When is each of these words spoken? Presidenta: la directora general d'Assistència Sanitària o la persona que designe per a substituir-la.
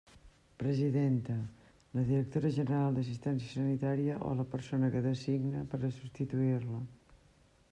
Presidenta: 0.61 1.33
la 1.97 2.03
directora 2.07 2.49
general 2.57 2.95
d'Assistència 2.97 3.51
Sanitària 3.57 4.15
o 4.31 4.33
la 4.39 4.47
persona 4.55 4.89
que 4.97 5.05
designe 5.09 5.63
per 5.75 5.81
a 5.83 5.93
substituir-la. 5.99 6.81